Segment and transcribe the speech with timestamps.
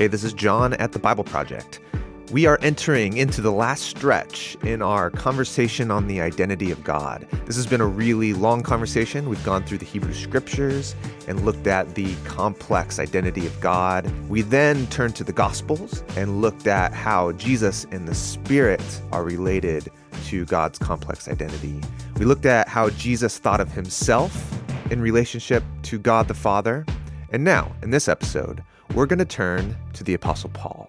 [0.00, 1.78] Hey, this is Jon at the Bible Project.
[2.32, 7.26] We are entering into the last stretch in our conversation on the identity of God.
[7.44, 9.28] This has been a really long conversation.
[9.28, 10.96] We've gone through the Hebrew scriptures
[11.28, 14.10] and looked at the complex identity of God.
[14.30, 19.22] We then turned to the Gospels and looked at how Jesus and the Spirit are
[19.22, 19.90] related
[20.28, 21.78] to God's complex identity.
[22.16, 24.50] We looked at how Jesus thought of himself
[24.90, 26.86] in relationship to God the Father.
[27.32, 30.88] And now, in this episode, we're going to turn to the Apostle Paul.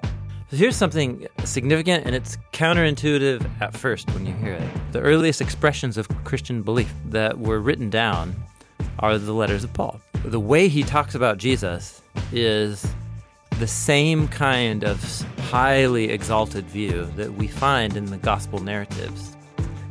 [0.50, 4.70] So here's something significant, and it's counterintuitive at first when you hear it.
[4.91, 8.36] The earliest expressions of Christian belief that were written down
[9.00, 10.02] are the letters of Paul.
[10.26, 12.02] The way he talks about Jesus
[12.34, 12.86] is
[13.60, 19.38] the same kind of highly exalted view that we find in the gospel narratives.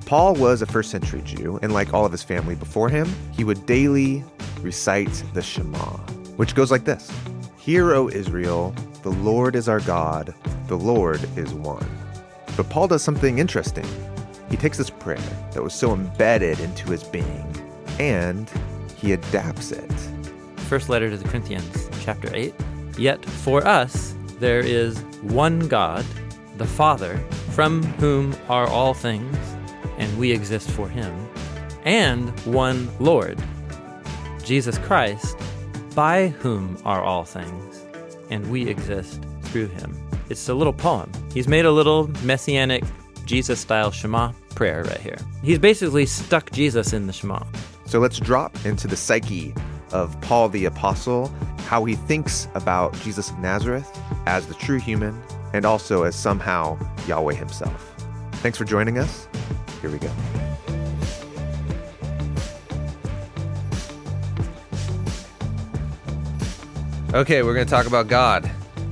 [0.04, 3.44] Paul was a first century Jew, and like all of his family before him, he
[3.44, 4.24] would daily
[4.60, 5.96] recite the Shema,
[6.36, 7.10] which goes like this
[7.60, 10.34] Hear, O Israel, the Lord is our God,
[10.66, 11.86] the Lord is one.
[12.56, 13.84] But Paul does something interesting.
[14.48, 15.18] He takes this prayer
[15.52, 17.54] that was so embedded into his being
[17.98, 18.50] and
[18.96, 19.92] he adapts it.
[20.70, 22.54] First letter to the Corinthians, chapter 8.
[22.96, 26.06] Yet for us there is one God,
[26.56, 27.18] the Father,
[27.50, 29.36] from whom are all things,
[29.98, 31.28] and we exist for him,
[31.84, 33.38] and one Lord,
[34.42, 35.36] Jesus Christ,
[35.94, 37.84] by whom are all things,
[38.30, 39.96] and we exist through him.
[40.28, 41.10] It's a little poem.
[41.32, 42.84] He's made a little messianic
[43.24, 45.18] Jesus style Shema prayer right here.
[45.42, 47.42] He's basically stuck Jesus in the Shema.
[47.86, 49.54] So let's drop into the psyche
[49.92, 51.28] of Paul the Apostle,
[51.66, 53.88] how he thinks about Jesus of Nazareth
[54.26, 55.20] as the true human
[55.52, 57.94] and also as somehow Yahweh himself.
[58.34, 59.28] Thanks for joining us.
[59.80, 60.10] Here we go.
[67.12, 68.48] Okay, we're going to talk about God.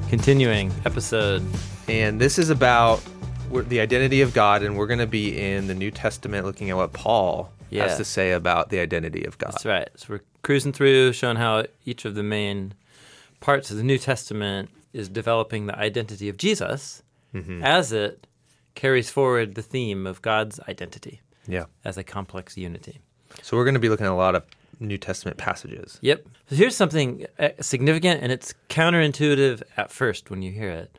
[0.09, 1.41] Continuing episode.
[1.87, 3.01] And this is about
[3.53, 6.77] the identity of God, and we're going to be in the New Testament looking at
[6.77, 7.87] what Paul Yeah.
[7.87, 9.53] has to say about the identity of God.
[9.53, 9.89] That's right.
[9.95, 12.75] So we're cruising through, showing how each of the main
[13.39, 17.63] parts of the New Testament is developing the identity of Jesus mm-hmm.
[17.63, 18.27] as it
[18.75, 21.67] carries forward the theme of God's identity Yeah.
[21.85, 22.99] as a complex unity.
[23.43, 24.43] So we're going to be looking at a lot of
[24.81, 25.99] New Testament passages.
[26.03, 26.27] Yep.
[26.49, 30.99] So here's something uh, significant, and it's counterintuitive at first when you hear it.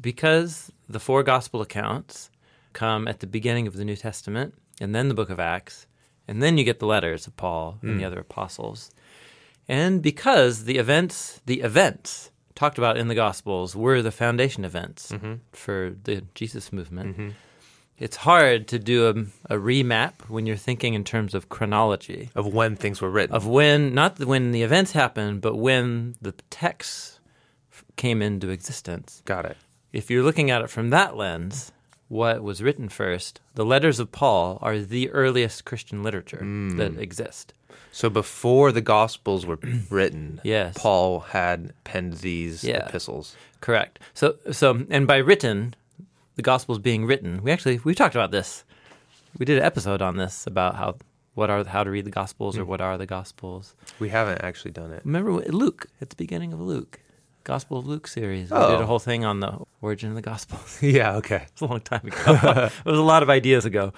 [0.00, 2.30] Because the four gospel accounts
[2.72, 5.86] come at the beginning of the New Testament, and then the book of Acts,
[6.28, 8.06] and then you get the letters of Paul and the hmm.
[8.06, 8.90] other apostles.
[9.68, 15.12] And because the events, the events talked about in the gospels were the foundation events
[15.12, 15.34] mm-hmm.
[15.52, 17.28] for the Jesus movement, mm-hmm.
[18.00, 22.46] It's hard to do a, a remap when you're thinking in terms of chronology Of
[22.46, 23.36] when things were written.
[23.36, 27.20] of when not when the events happened, but when the texts
[27.96, 29.22] came into existence.
[29.24, 29.56] Got it.
[29.92, 31.72] If you're looking at it from that lens,
[32.08, 36.76] what was written first, the letters of Paul are the earliest Christian literature mm.
[36.78, 37.52] that exist.
[37.92, 39.58] So before the Gospels were
[39.90, 40.76] written, Yes.
[40.78, 42.86] Paul had penned these Yeah.
[42.86, 43.36] epistles.
[43.60, 43.98] Correct.
[44.14, 45.74] So so and by written,
[46.36, 47.42] the gospels being written.
[47.42, 48.64] We actually we talked about this.
[49.38, 50.96] We did an episode on this about how
[51.34, 52.70] what are how to read the gospels or hmm.
[52.70, 53.74] what are the gospels.
[53.98, 55.02] We haven't actually done it.
[55.04, 57.00] Remember Luke at the beginning of Luke,
[57.44, 58.52] Gospel of Luke series.
[58.52, 58.58] Oh.
[58.58, 58.70] We Oh.
[58.70, 58.86] did a oh.
[58.86, 60.78] whole thing on the origin of the Gospels.
[60.82, 61.46] yeah, okay.
[61.52, 62.16] It's a long time ago.
[62.84, 63.92] it was a lot of ideas ago.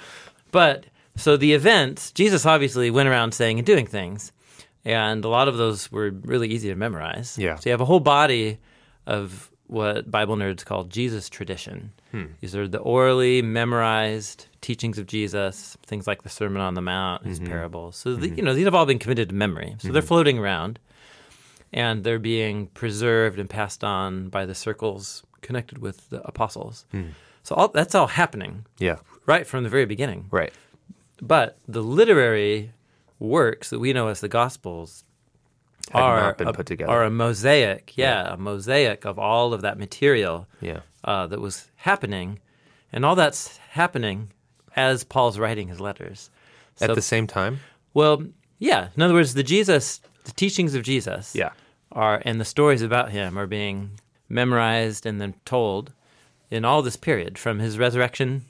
[0.50, 4.32] But so the events, Jesus obviously went around saying and doing things,
[4.84, 7.38] and a lot of those were really easy to memorize.
[7.38, 7.56] Yeah.
[7.56, 8.59] So you have a whole body
[9.06, 11.92] of what Bible nerds call Jesus tradition.
[12.10, 12.26] Hmm.
[12.40, 17.26] These are the orally memorized teachings of Jesus, things like the Sermon on the Mount,
[17.26, 17.48] his mm-hmm.
[17.48, 17.96] parables.
[17.96, 18.36] So the, mm-hmm.
[18.36, 19.74] you know these have all been committed to memory.
[19.78, 20.08] So they're mm-hmm.
[20.08, 20.78] floating around,
[21.72, 26.84] and they're being preserved and passed on by the circles connected with the apostles.
[26.90, 27.08] Hmm.
[27.42, 28.98] So all, that's all happening Yeah.
[29.26, 30.26] right from the very beginning.
[30.30, 30.52] Right.
[31.20, 32.72] But the literary
[33.18, 35.04] works that we know as the Gospels
[35.92, 36.90] Had are not been a, put together.
[36.90, 40.80] are a mosaic, yeah, a mosaic of all of that material Yeah.
[41.04, 42.38] uh, that was happening,
[42.92, 44.30] and all that's happening
[44.76, 46.30] as Paul's writing his letters.
[46.80, 47.60] At the same time?
[47.94, 48.22] well,
[48.58, 48.88] yeah.
[48.96, 51.50] In other words, the Jesus, the teachings of Jesus, Yeah.
[51.90, 53.98] are and the stories about him are being
[54.28, 55.92] memorized and then told
[56.50, 58.44] in all this period from his resurrection,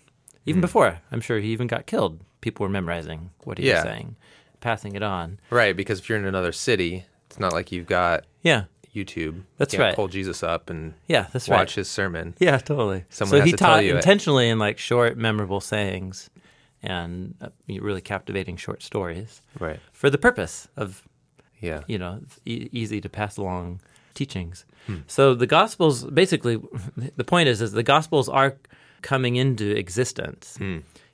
[0.47, 0.63] even Hmm.
[0.63, 1.01] before.
[1.11, 2.21] I'm sure he even got killed.
[2.41, 3.75] People were memorizing what he Yeah.
[3.77, 4.17] was saying,
[4.61, 5.39] passing it on.
[5.51, 8.65] Right, because if you're in another city, it's not like you've got Yeah,
[8.95, 9.43] YouTube.
[9.57, 9.95] That's you right.
[9.97, 11.71] Pull Jesus up and yeah, that's watch right.
[11.77, 12.35] his sermon.
[12.39, 13.05] Yeah, totally.
[13.09, 13.97] Someone so has he to tell taught you it.
[13.97, 16.29] intentionally in like short, memorable sayings
[16.83, 19.81] and uh, really captivating short stories Right.
[19.93, 21.03] for the purpose of
[21.61, 21.83] Yeah.
[21.87, 23.81] you know e- easy to pass along
[24.15, 24.67] teachings.
[25.07, 26.61] So the Gospels, basically,
[27.17, 28.57] the point is, is the Gospels are
[29.01, 30.59] coming into existence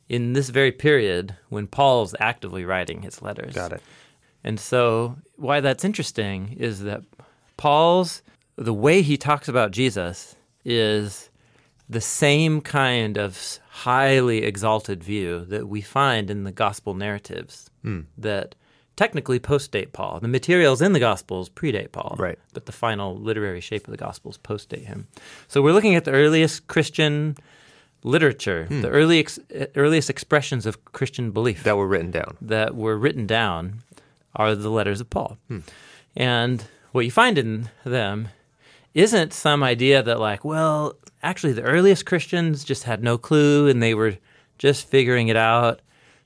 [0.09, 3.55] in this very period when Paul's actively writing his letters.
[3.55, 3.83] Got it.
[4.49, 7.03] And so, why that's interesting is that
[7.59, 8.23] Paul's,
[8.57, 11.29] the way he talks about Jesus is
[11.87, 18.01] the same kind of highly exalted view that we find in the gospel narratives hmm.
[18.17, 18.55] that
[18.97, 20.19] technically postdate Paul.
[20.19, 22.17] The materials in the gospels predate Paul.
[22.19, 22.39] Right.
[22.55, 25.09] But the final literary shape of the gospels postdate him.
[25.47, 27.37] So, we're looking at the earliest Christian
[28.03, 28.81] literature, hmm.
[28.81, 32.39] the early ex- eh, earliest expressions of Christian belief That were written down.
[32.41, 33.83] that were written down
[34.35, 35.39] are the letters of Paul.
[35.49, 35.61] Hmm.
[36.17, 38.29] And what you find in them
[38.95, 43.83] isn't some idea that, like, well, actually, the earliest Christians just had no clue and
[43.83, 44.17] they were
[44.59, 45.81] just figuring it out.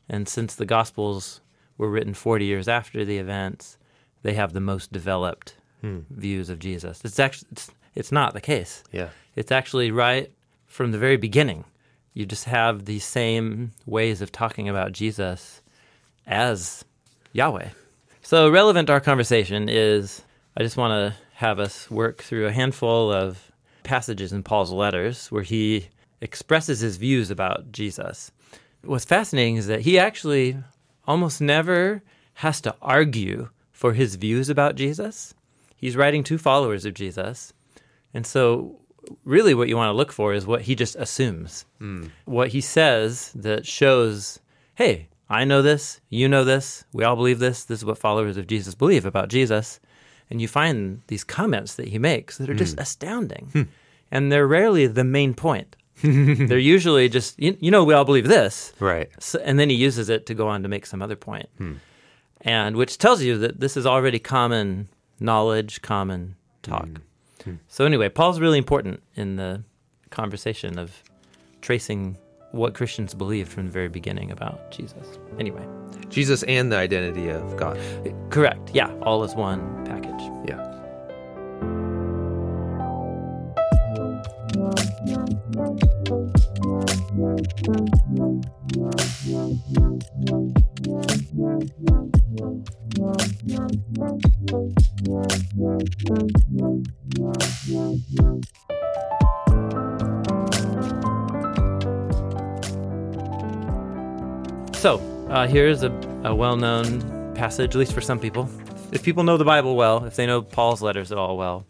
[0.08, 1.40] And since the Gospels
[1.78, 3.76] were written 40 years after the events,
[4.22, 6.00] they have the most developed hmm.
[6.10, 7.00] views of Jesus.
[7.04, 8.82] It's actually it's, it's not the case.
[8.92, 9.08] Yeah.
[9.36, 10.30] It's actually right
[10.66, 11.64] from the very beginning.
[12.14, 15.62] You just have these same ways of talking about Jesus
[16.26, 16.84] as
[17.32, 17.70] Yahweh.
[18.24, 20.22] So, relevant to our conversation is
[20.56, 23.50] I just want to have us work through a handful of
[23.82, 25.88] passages in Paul's letters where he
[26.20, 28.30] expresses his views about Jesus.
[28.84, 30.56] What's fascinating is that he actually
[31.04, 32.00] almost never
[32.34, 35.34] has to argue for his views about Jesus.
[35.76, 37.52] He's writing to followers of Jesus.
[38.14, 38.78] And so,
[39.24, 41.64] really, what you want to look for is what he just assumes.
[41.78, 42.06] Hmm.
[42.24, 44.38] What he says that shows,
[44.76, 48.36] hey, I know this, you know this, we all believe this, this is what followers
[48.36, 49.80] of Jesus believe about Jesus.
[50.28, 52.82] And you find these comments that he makes that are just hmm.
[52.82, 53.48] astounding.
[53.52, 53.62] Hmm.
[54.10, 55.74] And they're rarely the main point.
[56.02, 58.74] they're usually just, you, you know, we all believe this.
[58.78, 59.10] Right.
[59.20, 61.48] So, and then he uses it to go on to make some other point.
[61.56, 61.74] Hmm.
[62.42, 64.88] And which tells you that this is already common
[65.18, 66.88] knowledge, common talk.
[67.68, 69.64] So, anyway, Paul's really important in the
[70.10, 71.02] conversation of
[71.60, 72.18] tracing
[72.52, 75.18] what Christians believed from the very beginning about Jesus.
[75.38, 75.66] Anyway,
[76.08, 77.78] Jesus and the identity of God.
[78.30, 78.70] correct.
[78.74, 80.20] Yeah, all is one package.
[80.48, 80.71] Yeah.
[105.52, 105.90] Uh, here's a,
[106.24, 108.48] a well known passage, at least for some people.
[108.90, 111.66] If people know the Bible well, if they know Paul's letters at all well,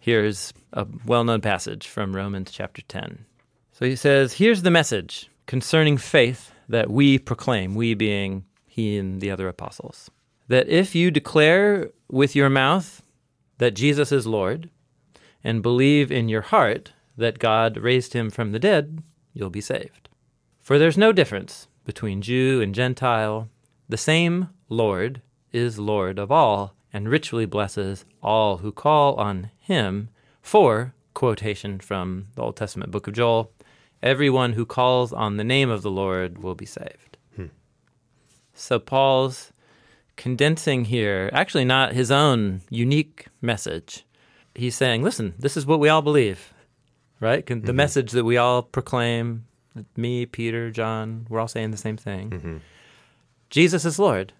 [0.00, 3.24] here's a well known passage from Romans chapter 10.
[3.72, 9.20] So he says, Here's the message concerning faith that we proclaim, we being he and
[9.20, 10.10] the other apostles,
[10.48, 13.02] that if you declare with your mouth
[13.58, 14.68] that Jesus is Lord
[15.44, 20.08] and believe in your heart that God raised him from the dead, you'll be saved.
[20.60, 23.48] For there's no difference between Jew and Gentile.
[23.88, 25.22] The same Lord
[25.52, 30.10] is Lord of all, and richly blesses all who call on him.
[30.42, 33.52] For, quotation from the Old Testament book of Joel,
[34.02, 37.16] everyone who calls on the name of the Lord will be saved.
[37.34, 37.46] Hmm.
[38.52, 39.52] So Paul's
[40.16, 44.04] condensing here, actually not his own unique message.
[44.54, 46.52] He's saying, listen, this is what we all believe,
[47.20, 47.44] right?
[47.46, 47.76] The mm-hmm.
[47.76, 49.46] message that we all proclaim,
[49.96, 52.30] me, Peter, John, we're all saying the same thing.
[52.30, 52.56] Mm-hmm.
[53.50, 54.32] Jesus is Lord.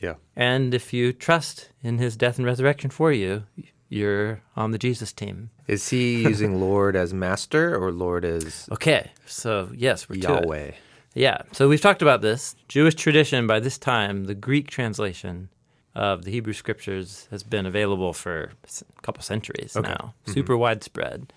[0.00, 0.14] Yeah.
[0.36, 3.44] And if you trust in his death and resurrection for you,
[3.88, 5.50] you're on the Jesus team.
[5.66, 10.16] Is he using Lord as master or Lord as Okay, so yes, we're.
[10.16, 10.72] Yahweh?
[11.14, 11.42] Yeah.
[11.52, 12.54] So we've talked about this.
[12.68, 15.48] Jewish tradition by this time, the Greek translation
[15.94, 20.32] of the Hebrew scriptures has been available for a couple centuries now, mm-hmm.
[20.32, 21.32] super widespread.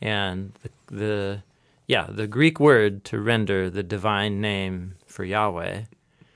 [0.00, 1.42] And the, the
[1.86, 5.82] yeah, the Greek word to render the divine name for Yahweh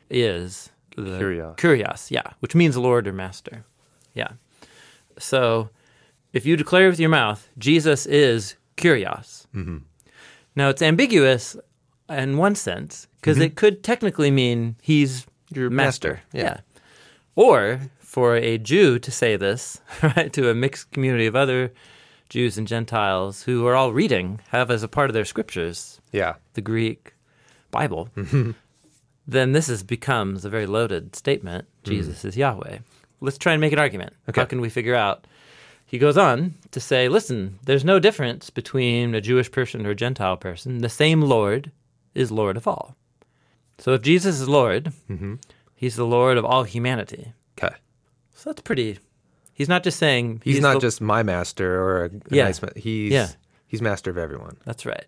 [0.08, 1.56] is the Kurios.
[1.56, 3.64] Kurios, yeah, which means Lord or Master.
[4.14, 4.32] Yeah.
[5.18, 5.70] So
[6.32, 9.46] if you declare with your mouth, Jesus is Kurios.
[9.54, 9.78] Mm-hmm.
[10.56, 11.56] Now it's ambiguous
[12.08, 13.44] in one sense because mm-hmm.
[13.44, 16.22] it could technically mean he's your master.
[16.32, 16.60] master, yeah.
[17.36, 21.72] Or for a Jew to say this, right, to a mixed community of other
[22.30, 26.36] Jews and Gentiles who are all reading, have as a part of their scriptures Yeah.
[26.54, 27.12] the Greek
[27.70, 28.52] Bible, mm-hmm.
[29.26, 31.66] then this is, becomes a very loaded statement.
[31.84, 31.90] Mm.
[31.90, 32.78] Jesus is Yahweh.
[33.20, 34.14] Let's try and make an argument.
[34.28, 34.40] Okay.
[34.40, 35.26] How can we figure out?
[35.84, 39.94] He goes on to say, listen, there's no difference between a Jewish person or a
[39.94, 40.78] Gentile person.
[40.78, 41.72] The same Lord
[42.14, 42.94] is Lord of all.
[43.78, 45.34] So if Jesus is Lord, mm-hmm.
[45.74, 47.32] he's the Lord of all humanity.
[47.58, 47.74] Okay.
[48.34, 49.00] So that's pretty.
[49.60, 52.44] He's not just saying He's, not the- just my master or a, Yeah.
[52.44, 52.62] nice.
[52.62, 53.28] Ma- he's Yeah.
[53.66, 54.56] he's master of everyone.
[54.64, 55.04] That's right.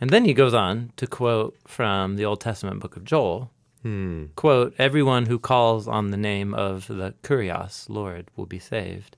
[0.00, 3.52] And then he goes on to quote from the Old Testament book of Joel.
[3.82, 4.24] Hmm.
[4.34, 9.16] Quote, everyone who calls on the name of the Kurios, Lord, will be saved.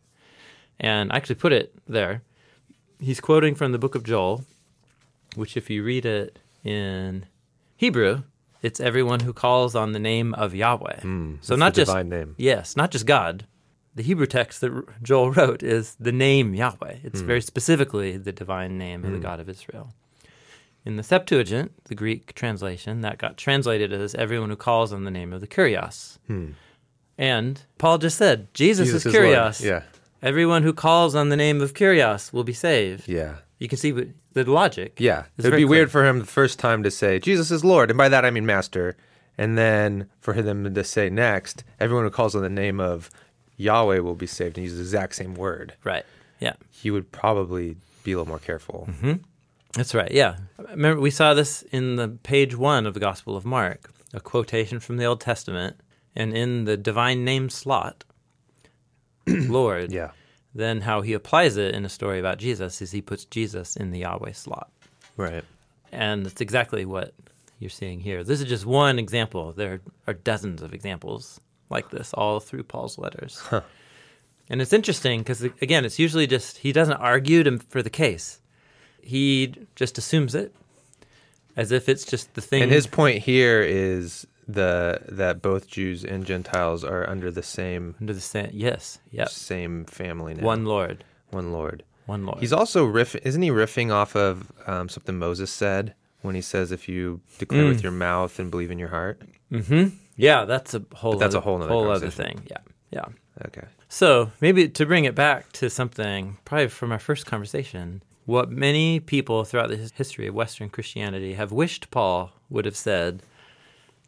[0.78, 2.22] And I actually put it there.
[3.00, 4.44] He's quoting from the book of Joel,
[5.34, 7.24] which if you read it in
[7.76, 8.22] Hebrew,
[8.62, 11.00] it's everyone who calls on the name of Yahweh.
[11.00, 11.34] so Hmm.
[11.36, 12.34] That's not the just divine name.
[12.36, 13.46] Yes, not just God.
[13.94, 16.96] The Hebrew text that Joel wrote is the name Yahweh.
[17.02, 17.26] It's hmm.
[17.26, 19.22] very specifically the divine name of the hmm.
[19.22, 19.92] God of Israel.
[20.84, 25.10] In the Septuagint, the Greek translation, that got translated as everyone who calls on the
[25.10, 26.18] name of the Kurios.
[26.26, 26.50] Hmm.
[27.16, 29.60] And Paul just said, Jesus, Jesus is is Lord.
[29.60, 29.82] Yeah,
[30.24, 33.08] Everyone who calls on the name of Kurios will be saved.
[33.08, 34.94] yeah, You can see the logic.
[34.98, 35.24] yeah.
[35.38, 37.98] It'd very be weird for him the first time to say Jesus is Lord, and
[37.98, 38.96] by that I mean master,
[39.36, 43.10] and then for them to say next, everyone who calls on the name of
[43.56, 45.74] Yahweh will be saved, and use the exact same word.
[45.84, 46.04] Right.
[46.40, 46.54] Yeah.
[46.70, 48.88] He would probably be a little more careful.
[48.90, 49.12] Mm-hmm.
[49.74, 50.10] That's right.
[50.10, 50.36] Yeah.
[50.58, 54.78] Remember, we saw this in the page one of the Gospel of Mark, a quotation
[54.80, 55.76] from the Old Testament,
[56.14, 58.04] and in the divine name slot,
[59.26, 59.90] Lord.
[59.92, 60.10] Yeah,
[60.54, 63.90] Then how he applies it in a story about Jesus is he puts Jesus in
[63.90, 64.70] the Yahweh slot.
[65.16, 65.44] right.
[65.92, 67.14] And that's exactly what
[67.60, 68.24] you're seeing here.
[68.24, 69.52] This is just one example.
[69.52, 71.40] There are dozens of examples
[71.74, 73.42] like this all through Paul's letters.
[74.48, 78.40] And it's interesting because, again, it's usually just he doesn't argue to, for the case,
[79.02, 80.54] he just assumes it
[81.56, 82.62] as if it's just the thing.
[82.62, 87.94] And his point here is the that both Jews and Gentiles are under the same
[88.00, 88.50] under the same.
[88.52, 88.98] Yes.
[89.12, 89.28] Yep.
[89.30, 90.44] same family now.
[90.44, 91.04] One Lord.
[91.30, 91.82] one Lord.
[92.04, 92.40] One Lord.
[92.40, 93.16] He's also riff.
[93.16, 97.64] Isn't he riffing off of um, something Moses said when he says, "If you declare
[97.64, 97.68] Mm.
[97.68, 99.96] with your mouth and believe in your heart." mm-hmm.
[100.16, 101.12] Yeah, that's a whole.
[101.12, 102.42] But that's a whole whole other thing.
[102.50, 102.58] Yeah.
[102.90, 103.04] Yeah.
[103.46, 103.66] Okay.
[103.88, 109.00] So maybe to bring it back to something probably from our first conversation, what many
[109.00, 113.22] people throughout the history of Western Christianity have wished Paul would have said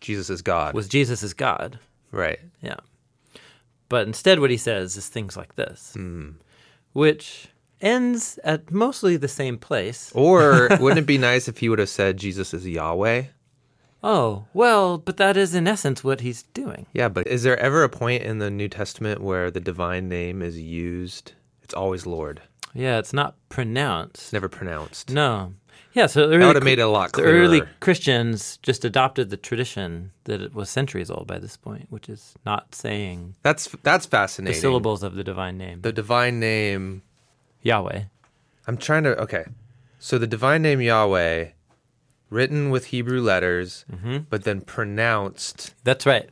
[0.00, 0.74] Jesus is God.
[0.74, 1.78] was Jesus is God.
[2.12, 2.38] right.
[2.62, 2.76] Yeah.
[3.88, 6.30] But instead, what he says is things like this, Hmm.
[6.92, 7.48] which
[7.80, 10.10] ends at mostly the same place.
[10.14, 13.24] Or wouldn't it be nice if he would have said Jesus is Yahweh?
[14.02, 16.86] Oh, well, but that is in essence what he's doing.
[16.92, 20.42] Yeah, but is there ever a point in the New Testament where the divine name
[20.42, 21.32] is used?
[21.62, 22.42] It's always Lord.
[22.74, 24.32] Yeah, it's not pronounced.
[24.32, 25.10] Never pronounced.
[25.10, 25.54] No.
[25.94, 27.32] Yeah, so the That early, would have made it a lot clearer.
[27.32, 31.86] the early Christians just adopted the tradition that it was centuries old by this point,
[31.88, 34.54] which is not saying That's that's fascinating.
[34.54, 35.80] the syllables of the divine name.
[35.80, 37.02] The divine name.
[37.62, 38.02] Yahweh.
[38.66, 39.18] I'm trying to.
[39.22, 39.46] Okay,
[39.98, 41.48] so the divine name Yahweh,
[42.30, 44.18] written with Hebrew letters, Mm-hmm.
[44.30, 46.28] but then pronounced That's right.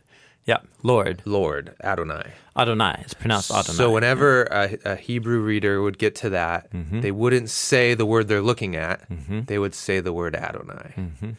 [0.47, 1.23] Yeah, Lord.
[1.25, 2.33] Lord Adonai.
[2.57, 2.99] Adonai.
[3.01, 3.77] It's pronounced Adonai.
[3.79, 7.01] So whenever a, a Hebrew reader would get to that, Mm-hmm.
[7.01, 9.01] they wouldn't say the word they're looking at.
[9.47, 10.93] They would say the word Adonai.
[10.97, 11.31] Mm-hmm.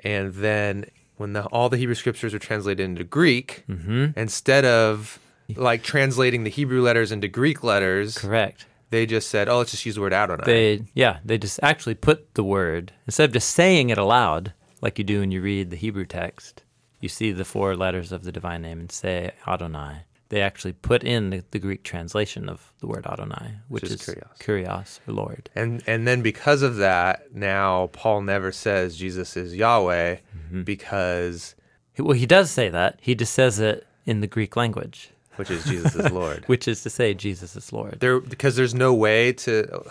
[0.00, 0.84] And then
[1.16, 4.18] when the, all the Hebrew scriptures are translated into Greek, Mm-hmm.
[4.18, 5.18] instead of
[5.56, 8.64] like translating the Hebrew letters into Greek letters, Correct.
[8.92, 11.94] They just said, "Oh, let's just use the word Adonai." They yeah, they just actually
[11.96, 15.70] put the word instead of just saying it aloud like you do when you read
[15.70, 16.62] the Hebrew text.
[17.00, 20.02] You see the four letters of the divine name and say Adonai.
[20.28, 24.08] They actually put in the, the Greek translation of the word Adonai, which, Which is,
[24.08, 24.38] is kurios.
[24.38, 25.50] kurios or Lord.
[25.54, 30.62] And and then because of that, now Paul never says Jesus is Yahweh Mm-hmm.
[30.62, 31.54] because
[31.98, 32.98] Well, he does say that.
[33.02, 36.44] He just says it in the Greek language, which is Jesus is Lord.
[36.46, 37.98] which is to say Jesus is Lord.
[38.00, 39.82] There because there's no way to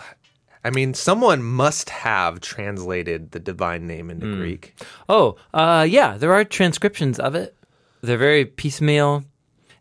[0.64, 4.36] I mean, someone must have translated the divine name into Hmm.
[4.38, 4.80] Greek.
[5.08, 7.56] Oh, uh, yeah, there are transcriptions of it.
[8.00, 9.24] They're very piecemeal.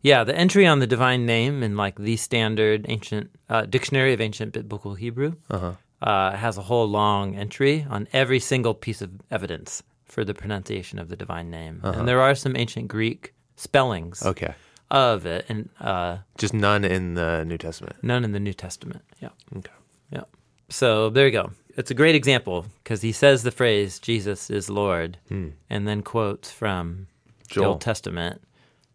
[0.01, 4.21] Yeah, the entry on the divine name in like the standard ancient uh, dictionary of
[4.21, 5.73] ancient biblical Hebrew Uh-huh.
[6.01, 10.97] uh, has a whole long entry on every single piece of evidence for the pronunciation
[10.97, 14.55] of the divine name, and there are some ancient Greek spellings Okay.
[14.91, 17.95] Of it, and uh, Just none in the New Testament.
[18.03, 19.03] none in the New Testament.
[19.21, 19.29] Yeah.
[19.57, 19.71] Okay.
[20.11, 20.23] Yeah.
[20.69, 21.51] So there you go.
[21.77, 26.51] It's a great example because he says the phrase "Jesus is Lord" and then quotes
[26.51, 27.07] from
[27.53, 28.41] the Old Testament,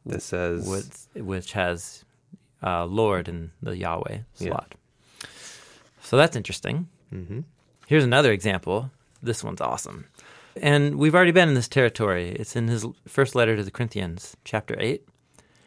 [0.05, 2.05] That says with, which has
[2.63, 4.49] uh, Lord in the Yahweh Yeah.
[4.49, 4.75] slot.
[6.03, 6.89] So that's interesting.
[7.13, 7.45] Mhm.
[7.87, 8.91] Here's another example.
[9.23, 10.07] This one's awesome.
[10.61, 12.31] And we've already been in this territory.
[12.31, 15.07] It's in his first letter to the Corinthians, chapter 8,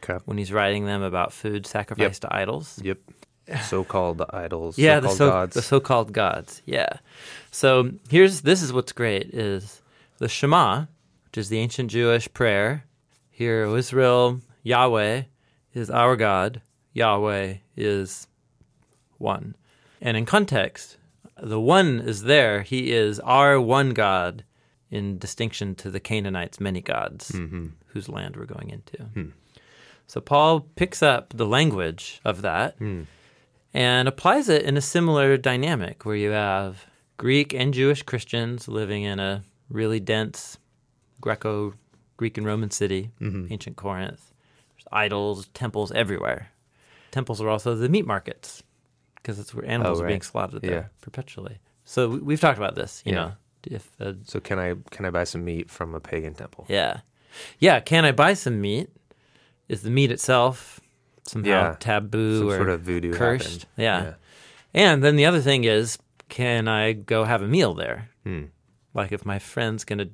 [0.03, 0.20] Okay.
[0.25, 2.79] when he's writing them about food sacrificed to idols.
[2.84, 3.00] Yep.
[3.63, 4.77] So-called idols.
[4.77, 5.53] yeah, the, so-called so, gods.
[5.56, 6.62] the so-called gods.
[6.65, 6.98] Yeah.
[7.51, 9.82] So here's this is what's great is
[10.20, 10.86] the Shema,
[11.25, 12.86] which is the ancient Jewish prayer.
[13.32, 15.24] Here, O Israel, Yahweh
[15.74, 16.62] is our God.
[16.94, 18.27] Yahweh is
[19.18, 19.56] one.
[20.01, 20.98] And in context,
[21.41, 22.62] the one is there.
[22.62, 24.44] He is our one God
[24.91, 27.68] in distinction to the Canaanites' many gods mm-hmm.
[27.88, 29.03] whose land we're going into.
[29.03, 29.29] Hmm.
[30.09, 32.75] So Paul picks up the language of that
[33.73, 36.85] and applies it in a similar dynamic where you have
[37.17, 40.57] Greek and Jewish Christians living in a really dense
[41.21, 41.75] Greco
[42.17, 44.33] Greek and Roman city, ancient Corinth.
[44.75, 46.49] There's idols, temples everywhere.
[47.11, 48.63] Temples are also the meat markets
[49.15, 50.23] because that's where animals Oh, are being right.
[50.23, 50.85] slaughtered there Yeah.
[51.01, 51.59] perpetually.
[51.85, 53.15] So we- we've talked about this, you Yeah.
[53.19, 53.31] know.
[53.65, 56.65] If uh, So can I can I buy some meat from a pagan temple?
[56.67, 57.01] yeah,
[57.59, 58.89] yeah, can I buy some meat?
[59.69, 60.79] Is the meat itself
[61.23, 61.75] somehow Yeah.
[61.79, 63.65] taboo Some or sort of voodoo cursed?
[63.77, 64.03] Yeah.
[64.03, 64.13] Yeah.
[64.73, 65.97] And then the other thing is,
[66.27, 68.09] can I go have a meal there?
[68.23, 68.45] Hmm.
[68.93, 70.09] Like if my friend's going to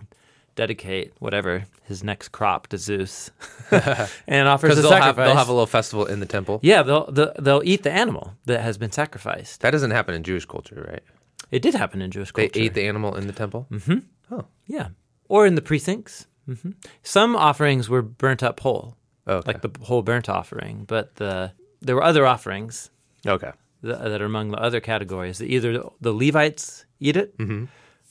[0.55, 3.29] dedicate whatever his next crop to Zeus
[4.27, 5.27] and offers a they'll have sacrifice.
[5.27, 6.59] they'll have a little festival in the temple.
[6.63, 9.61] yeah, they'll, they'll they'll eat the animal that has been sacrificed.
[9.61, 11.03] That doesn't happen in Jewish culture, right?
[11.51, 12.49] It did happen in Jewish culture.
[12.53, 13.67] They ate the animal in the temple.
[13.69, 14.03] Mhm.
[14.31, 14.89] Oh, yeah,
[15.27, 16.25] or in the precincts.
[16.45, 16.71] hmm
[17.03, 18.95] Some offerings were burnt up whole,
[19.27, 19.45] okay.
[19.53, 21.51] like the whole burnt offering, but the
[21.81, 22.89] there were other offerings
[23.27, 23.51] okay.
[23.83, 25.37] that, that are among the other categories.
[25.39, 27.65] That either the Levites eat it, Mm-hmm.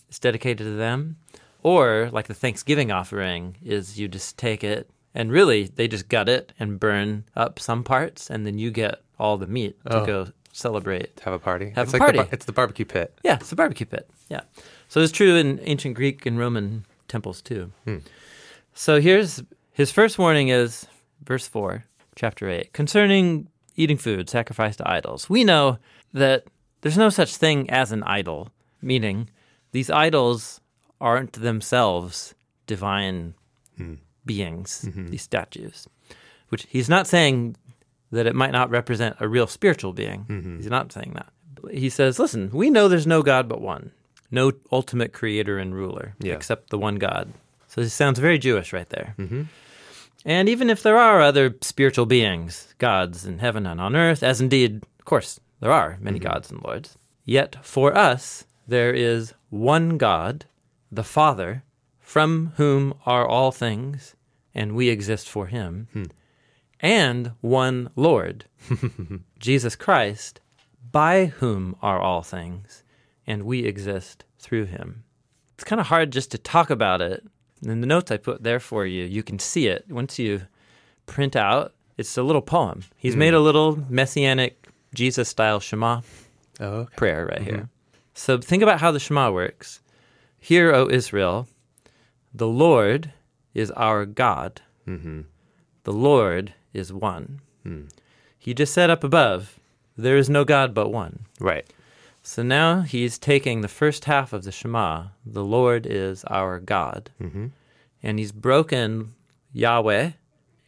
[0.08, 1.16] it's dedicated to them,
[1.62, 6.28] or like the Thanksgiving offering is you just take it and really they just gut
[6.28, 10.06] it and burn up some parts, and then you get all the meat to Oh.
[10.06, 11.20] go celebrate.
[11.24, 11.70] Have a party.
[11.74, 12.18] Have it's a like The party.
[12.18, 13.18] bar- it's the barbecue pit.
[13.24, 14.08] Yeah, it's the barbecue pit.
[14.28, 14.40] Yeah.
[14.88, 17.72] So it's true in ancient Greek and Roman temples too.
[17.84, 17.98] Hmm.
[18.74, 19.42] So here's
[19.72, 20.86] his first warning is
[21.24, 22.72] verse 4, chapter 8.
[22.72, 25.28] Concerning eating food sacrificed to idols.
[25.28, 25.78] We know
[26.12, 26.44] that
[26.80, 28.50] there's no such thing as an idol,
[28.80, 29.30] meaning
[29.72, 30.60] these idols
[31.00, 32.34] aren't themselves
[32.66, 33.34] divine
[33.76, 33.94] hmm.
[34.24, 35.08] beings, mm-hmm.
[35.08, 35.88] these statues.
[36.48, 37.56] Which he's not saying
[38.12, 40.24] that it might not represent a real spiritual being.
[40.28, 40.56] Mm-hmm.
[40.58, 41.32] He's not saying that.
[41.72, 43.90] He says, listen, we know there's no God but one,
[44.30, 46.34] no ultimate creator and ruler Yeah.
[46.34, 47.32] except the one God.
[47.66, 49.14] So this sounds very Jewish right there.
[49.18, 49.42] Mm-hmm.
[50.24, 54.40] And even if there are other spiritual beings, gods in heaven and on earth, as
[54.40, 56.32] indeed, of course, there are many mm-hmm.
[56.32, 60.46] gods and lords, yet for us there is one God,
[60.90, 61.62] the Father,
[62.00, 64.14] from whom are all things,
[64.54, 66.04] and we exist for him, hmm.
[66.80, 68.46] and one Lord,
[69.38, 70.40] Jesus Christ,
[70.90, 72.82] by whom are all things,
[73.26, 75.04] and we exist through him.
[75.54, 77.24] It's kind of hard just to talk about it.
[77.62, 79.86] And in the notes I put there for you, you can see it.
[79.88, 80.42] Once you
[81.06, 82.84] print out, it's a little poem.
[82.96, 83.36] He's made hmm.
[83.36, 86.00] a little messianic Jesus style Shema
[86.60, 86.96] Oh, okay.
[86.96, 87.54] prayer right mm-hmm.
[87.54, 87.68] here.
[88.14, 89.80] So think about how the Shema works.
[90.38, 91.48] Hear, O Israel,
[92.32, 93.12] the Lord
[93.54, 94.60] is our God.
[94.86, 95.22] Mm-hmm.
[95.84, 97.40] The Lord is one.
[97.62, 97.84] Hmm.
[98.38, 99.58] He just said up above,
[99.96, 101.26] there is no God but one.
[101.40, 101.66] Right.
[102.26, 107.10] So now he's taking the first half of the Shema, the Lord is our God,
[107.20, 107.48] mm-hmm.
[108.02, 109.14] and he's broken
[109.52, 110.12] Yahweh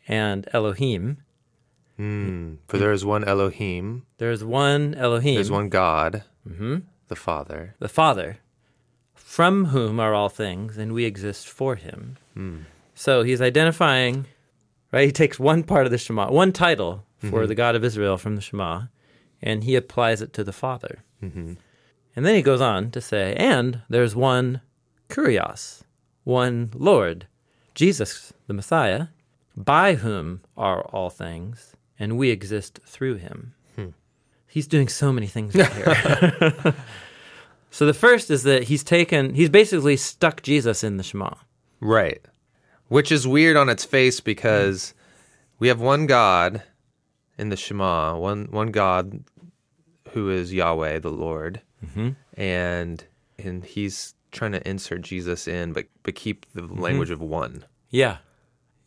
[0.06, 1.16] and Elohim.
[1.98, 2.58] Mm.
[2.68, 4.04] For there is one Elohim.
[4.18, 6.24] There's one Elohim, There's one God.
[6.46, 6.80] Mm-hmm.
[7.08, 7.74] The Father.
[7.78, 8.36] the Father,
[9.14, 12.18] from whom are all things, and we exist for him.
[12.36, 12.64] Mm.
[12.94, 14.26] So he's identifying,
[14.92, 15.06] right?
[15.06, 17.46] He takes one part of the Shema, one title for mm-hmm.
[17.46, 18.82] the God of Israel from the Shema,
[19.42, 21.04] and he applies it to the Father.
[21.22, 21.54] Mm-hmm.
[22.14, 24.62] And then he goes on to say, and there's one
[25.08, 25.82] Kurios,
[26.24, 27.26] one Lord,
[27.74, 29.08] Jesus, the Messiah,
[29.56, 33.54] by whom are all things, and we exist through him.
[33.74, 33.88] Hmm.
[34.46, 36.74] He's doing so many things right here.
[37.70, 41.34] so the first is that he's taken, he's basically stuck Jesus in the Shema.
[41.80, 42.20] Right.
[42.88, 44.94] Which is weird on its face because
[45.58, 46.62] we have one God
[47.38, 49.24] in the Shema, one one God
[50.10, 52.10] who is Yahweh, the Lord, mm-hmm.
[52.40, 53.04] and
[53.38, 56.80] and he's trying to insert Jesus in, but but keep the mm-hmm.
[56.80, 57.64] language of one.
[57.90, 58.18] Yeah,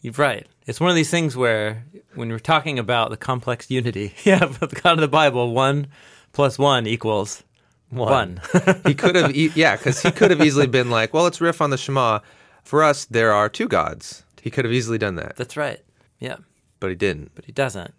[0.02, 0.48] you're right.
[0.66, 1.86] It's one of these things where
[2.16, 5.88] when we're talking about the complex unity, yeah, but the God of the Bible, one
[6.32, 7.44] plus one equals
[7.90, 8.42] one.
[8.86, 11.62] he could have, e- yeah, because he could have easily been like, well, let's riff
[11.62, 12.20] on the Shema.
[12.64, 14.24] For us, there are two gods.
[14.42, 15.80] He could have easily done that, That's right.
[16.20, 16.38] Yeah,
[16.80, 17.32] but he didn't.
[17.36, 17.94] but he doesn't.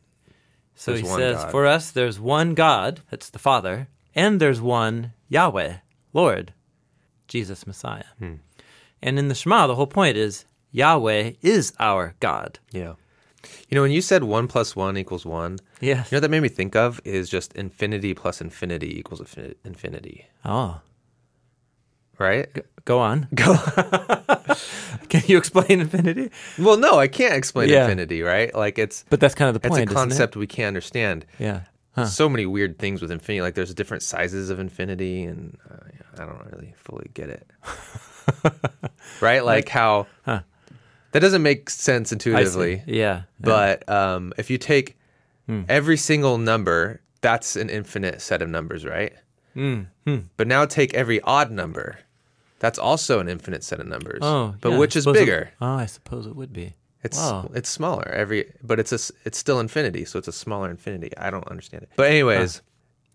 [0.81, 1.51] So There's he says, God.
[1.51, 5.75] for us, there's one God, that's the Father, and there's one Yahweh,
[6.15, 6.55] Lord,
[7.29, 8.05] Jesus Messiah.
[8.19, 8.37] Hmm.
[9.03, 12.61] And in the Shema, the whole point is Yahweh is our God.
[12.73, 12.95] Yeah.
[13.69, 16.11] You know, when you said one plus one equals one, Yes.
[16.11, 19.57] You know what that made me think of is just infinity plus infinity equals infin-
[19.67, 20.81] infinity, Oh,
[22.21, 22.49] right?
[22.85, 23.27] go on.
[23.35, 23.57] Go.
[25.09, 26.31] Can you explain infinity?
[26.59, 27.83] Well, no, I can't explain Yeah.
[27.83, 28.55] infinity, right?
[28.55, 29.83] Like it's But that's kind of the point.
[29.83, 31.27] it's a concept we can't understand.
[31.39, 31.63] Yeah.
[31.93, 32.07] Huh.
[32.07, 33.43] So many weird things with infinity.
[33.43, 37.47] Like there's different sizes of infinity, and uh, I don't really fully get it.
[39.21, 39.45] right?
[39.45, 40.41] Like how Huh.
[41.13, 42.83] that doesn't make sense intuitively.
[42.87, 43.23] Yeah.
[43.41, 44.97] But um, if you take
[45.47, 45.63] Hmm.
[45.69, 49.13] every single number, that's an infinite set of numbers, right?
[49.57, 49.87] Mm.
[50.07, 50.19] Hmm.
[50.37, 51.99] But now take every odd number.
[52.61, 54.21] That's also an infinite set of numbers.
[54.23, 55.51] Oh, but yeah, which is suppose it- bigger?
[55.61, 56.75] oh, I suppose it would be.
[57.03, 57.51] It's Wow.
[57.55, 61.11] it's smaller every, but it's a it's still infinity, so it's a smaller infinity.
[61.17, 61.89] I don't understand it.
[61.97, 62.61] But anyways,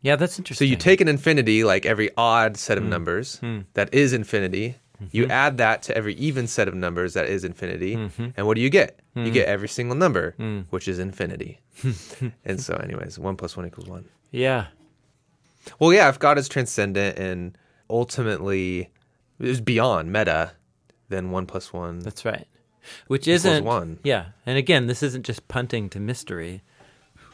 [0.02, 0.68] Yeah, that's interesting.
[0.68, 2.90] so you take an infinity, like every odd set of Hmm.
[2.90, 3.40] numbers
[3.76, 4.76] that is infinity.
[4.96, 5.06] Mm-hmm.
[5.12, 8.28] You add that to every even set of numbers that is infinity, Mm-hmm.
[8.38, 9.00] and what do you get?
[9.14, 9.26] Hmm.
[9.26, 10.66] You get every single number, Mm.
[10.72, 11.60] which is infinity.
[12.46, 14.06] and so, anyways, one plus one equals one.
[14.32, 14.68] Yeah.
[15.80, 17.56] Well, yeah, if God is transcendent and
[17.90, 18.90] ultimately
[19.40, 20.52] is beyond meta,
[21.10, 22.00] then one plus one.
[22.00, 22.48] That's right.
[23.08, 24.00] Which isn't one.
[24.04, 26.62] Yeah, and again, this isn't just punting to mystery.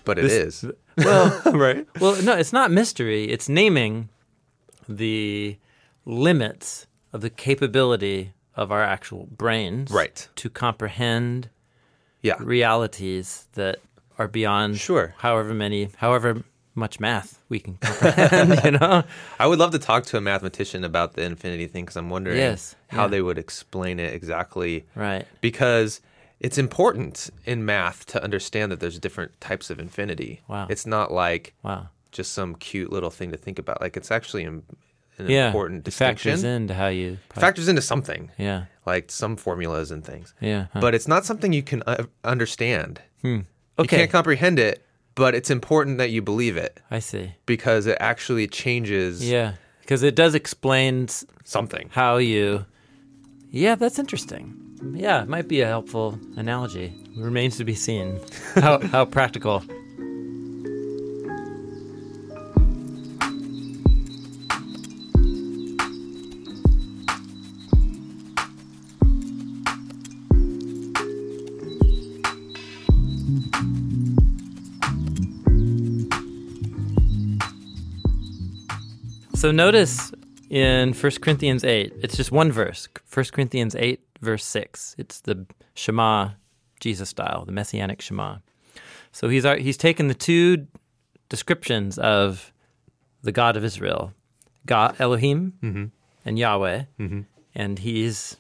[0.05, 1.87] but it this- is Well, right.
[1.99, 3.25] well, no, it's not mystery.
[3.25, 4.09] It's naming
[4.89, 5.57] the
[6.05, 10.27] limits of the capability of our actual brains, Right.
[10.35, 11.49] to comprehend
[12.21, 12.35] Yeah.
[12.39, 13.77] realities that
[14.17, 15.13] are beyond Sure.
[15.19, 18.61] however many, however much math we can comprehend.
[18.63, 19.03] you know,
[19.39, 22.37] I would love to talk to a mathematician about the infinity thing because I'm wondering
[22.37, 23.07] Yes, how yeah.
[23.07, 24.85] they would explain it exactly.
[24.95, 25.25] right?
[25.41, 25.99] Because
[26.39, 30.41] it's important in math to understand that there's different types of infinity.
[30.47, 30.67] Wow.
[30.69, 31.89] It's not like Wow.
[32.11, 33.81] just some cute little thing to think about.
[33.81, 34.63] Like it's actually an,
[35.19, 36.49] yeah, important it factors distinction.
[36.63, 37.17] into how you.
[37.35, 40.33] Factors into something yeah, like some formulas and things.
[40.39, 40.67] yeah.
[40.73, 40.79] huh.
[40.79, 43.01] But it's not something you can uh, understand.
[43.23, 43.45] You
[43.77, 44.83] okay, can't comprehend it,
[45.21, 47.25] but it's important that you believe it I see.
[47.45, 51.89] because it actually changes Yeah, because it does explain s- something.
[51.91, 52.65] how you.
[53.51, 54.43] Yeah, that's interesting.
[54.95, 56.87] Yeah, it might be a helpful analogy.
[57.15, 58.19] Remains to be seen
[58.55, 59.63] how how practical.
[79.41, 80.11] So notice
[80.51, 82.87] in 1 Corinthians 8, it's just one verse.
[83.11, 84.93] 1 Corinthians 8, verse 6.
[84.99, 86.33] It's the Shema,
[86.79, 88.35] Jesus style, the Messianic Shema.
[89.11, 90.67] So he's, uh, he's taken the two
[91.27, 92.53] descriptions of
[93.23, 94.13] the God of Israel,
[94.67, 95.85] God, Elohim mm-hmm.
[96.23, 97.21] and Yahweh, mm-hmm.
[97.55, 98.37] and he's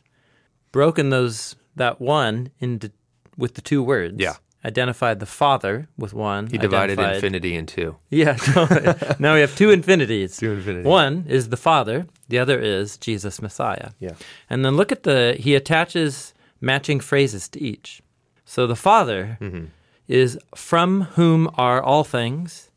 [0.71, 2.91] broken those that one into
[3.35, 4.17] with the two words.
[4.19, 4.35] Yeah.
[4.63, 6.47] Identified the Father with one.
[6.47, 7.97] He divided infinity in two.
[8.09, 8.33] yeah.
[8.53, 8.93] totally.
[9.19, 10.37] now we have two infinities.
[10.37, 10.85] Two infinities.
[10.85, 13.89] One is the Father, the other is Jesus Messiah.
[13.99, 14.13] Yeah.
[14.49, 18.01] And then look at the, he attaches matching phrases to each.
[18.45, 19.65] So the Father Mm-hmm.
[20.07, 22.69] is from whom are all things,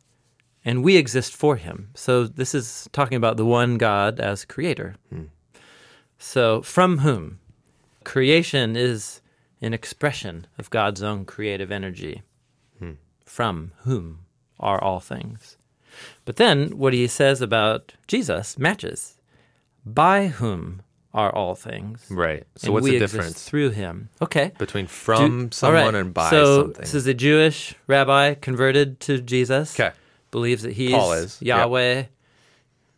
[0.64, 1.90] and we exist for him.
[1.94, 4.94] So this is talking about the one God as creator.
[5.10, 5.24] Hmm.
[6.18, 7.40] So from whom?
[8.04, 9.20] Creation is
[9.60, 12.22] an expression of God's own creative energy.
[12.78, 12.92] Hmm.
[13.24, 14.20] From whom
[14.60, 15.56] are all things?
[16.24, 19.20] But then what he says about Jesus matches.
[19.86, 22.04] By whom are all things?
[22.10, 22.44] Right.
[22.56, 24.08] So what's the difference through him?
[24.20, 24.50] Okay.
[24.58, 25.94] between from all someone right.
[25.94, 26.80] and by so something?
[26.80, 29.78] this is a Jewish rabbi converted to Jesus.
[29.78, 29.94] Okay.
[30.32, 31.58] Believes that he's Paul is, yep.
[31.58, 32.04] Yahweh,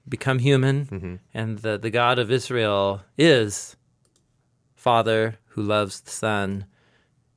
[0.08, 1.14] become human, Mm-hmm.
[1.34, 3.76] and the, the God of Israel is
[4.74, 6.66] Father who loves the Son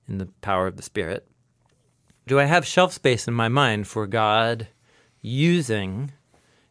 [0.08, 1.28] in the power of the Spirit.
[2.28, 4.68] Do I have shelf space in my mind for God
[5.22, 6.12] using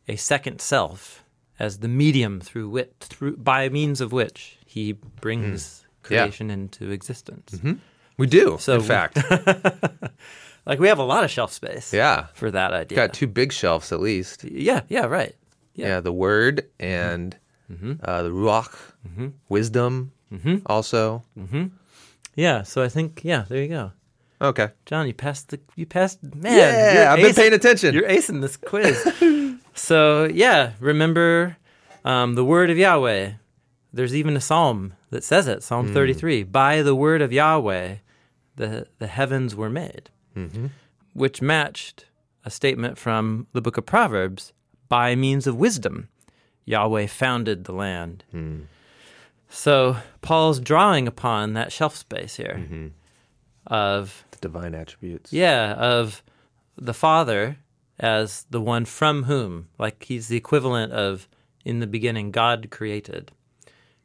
[0.07, 1.25] a second self
[1.59, 5.83] as the medium through which, through by means of which he brings.
[6.11, 6.23] Yeah.
[6.23, 7.59] creation into existence?
[8.17, 9.19] we do, So in we- fact.
[10.67, 12.27] Like we have a lot of shelf space yeah.
[12.35, 12.97] for that idea.
[12.97, 14.45] Got two big shelves at least.
[14.45, 15.35] Yeah, yeah, right.
[15.75, 16.01] Yeah, Yeah.
[16.01, 17.35] the word and
[17.73, 17.93] Mm-hmm.
[18.03, 18.75] uh, the ruach,
[19.49, 20.57] wisdom Mm-hmm.
[20.67, 21.25] also.
[21.39, 21.67] Mm-hmm.
[22.35, 23.93] Yeah, so I think yeah, there you go.
[24.41, 24.69] Okay.
[24.87, 26.57] Jon, you passed the you passed man.
[26.57, 27.95] Yeah, I've been paying attention.
[27.95, 29.59] You're acing this quiz.
[29.75, 31.57] so yeah, remember
[32.05, 33.33] um, the word of Yahweh.
[33.93, 35.95] There's even a psalm that says it, Psalm hmm.
[35.95, 36.45] 33.
[36.45, 37.97] By the word of Yahweh,
[38.57, 40.67] the the heavens were made, mm-hmm.
[41.15, 42.07] which matched
[42.45, 44.53] a statement from the book of Proverbs.
[44.89, 46.09] By means of wisdom,
[46.65, 48.25] Yahweh founded the land.
[48.31, 48.61] Hmm.
[49.49, 52.89] So Paul's drawing upon that shelf space here mm-hmm.
[53.67, 55.33] of The divine attributes.
[55.33, 56.23] yeah, of
[56.77, 57.59] the Father
[57.99, 61.29] as the one from whom, like he's the equivalent of
[61.65, 63.33] in the beginning, God created.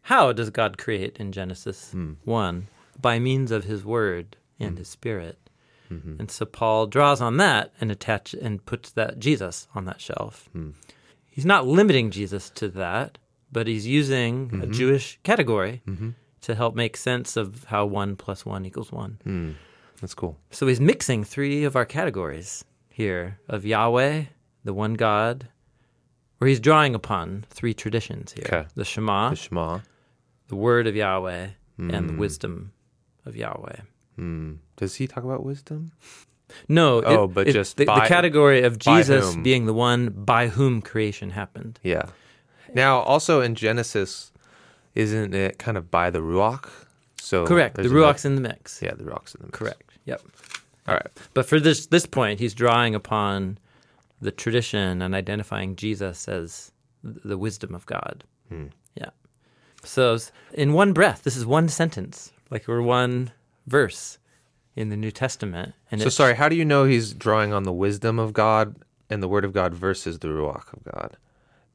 [0.08, 2.14] how does God create in Genesis hmm.
[2.26, 2.68] 1?
[3.00, 4.78] By means of his word and hmm.
[4.78, 5.38] his spirit.
[5.90, 6.16] Mm-hmm.
[6.20, 10.50] And so Paul draws on that and attach and puts that Jesus on that shelf.
[10.52, 10.72] Hmm.
[11.30, 13.18] He's not limiting Jesus to that,
[13.54, 14.72] but he's using a mm-hmm.
[14.72, 16.10] Jewish category mm-hmm.
[16.42, 19.20] to help make sense of how one plus one equals one.
[19.24, 19.52] Hmm.
[20.02, 20.38] That's cool.
[20.52, 24.24] So he's mixing three of our categories here of Yahweh,
[24.66, 25.48] the one God,
[26.40, 28.68] where he's drawing upon three traditions here Okay.
[28.76, 29.80] the Shema, The Shema.
[30.50, 32.20] the word of Yahweh, and the hmm.
[32.20, 32.74] wisdom
[33.26, 33.78] of Yahweh.
[34.18, 34.54] Hmm.
[34.76, 35.94] Does he talk about wisdom?
[36.68, 40.50] No, it- Oh, but it- just the, the category of Jesus being the one by
[40.50, 41.80] whom creation happened.
[41.84, 42.10] Yeah.
[42.76, 44.32] Now, also in Genesis,
[44.96, 46.70] isn't it kind of by the Ruach?
[47.20, 47.78] So Correct.
[47.78, 48.82] The Ruach's in the mix.
[48.82, 49.58] yeah, the Ruach's in the mix.
[49.60, 49.92] Correct.
[50.06, 50.22] Yep.
[50.88, 51.08] All right.
[51.34, 53.58] But for this this point, he's drawing upon
[54.22, 56.72] the tradition and identifying Jesus as
[57.04, 58.24] the wisdom of God.
[58.50, 58.68] Hmm.
[58.96, 59.10] Yeah.
[59.84, 60.18] So
[60.54, 63.32] in one breath, this is one sentence, like we're one
[63.68, 64.18] verse
[64.76, 65.74] in the New Testament.
[65.92, 68.76] And So sorry, how do you know he's drawing on the wisdom of God
[69.10, 71.18] and the word of God versus the Ruach of God?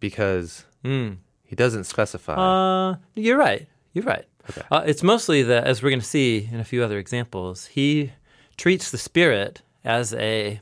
[0.01, 1.17] Because Mm.
[1.45, 2.35] he doesn't specify.
[2.35, 3.67] Uh, you're right.
[3.93, 4.25] You're right.
[4.51, 4.63] Okay.
[4.71, 8.13] Uh, it's mostly that, as we're going to see in a few other examples, he
[8.57, 10.61] treats the Spirit as a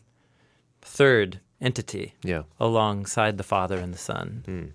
[0.82, 2.42] third entity yeah.
[2.60, 4.72] alongside the Father and the Son.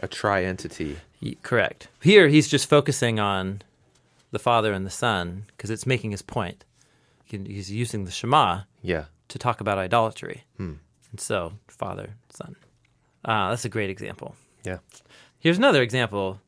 [0.00, 0.98] A tri-entity.
[1.20, 1.88] Ye- Correct.
[2.02, 3.62] Here, he's just focusing on
[4.30, 6.64] the Father and the Son because it's making his point.
[7.24, 9.04] He can- He's using the Shema Yeah.
[9.28, 10.44] to talk about idolatry.
[10.56, 10.74] Hmm.
[11.10, 12.56] And so, Father, Son.
[13.24, 14.34] Ah, that's a great example.
[14.64, 14.78] Yeah.
[15.38, 16.40] Here's another example.